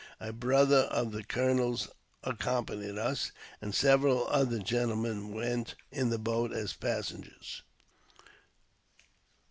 [0.19, 1.87] A brother of the colonel's
[2.23, 7.61] accompanied us, and several other gentlemen went in the boat as passengers.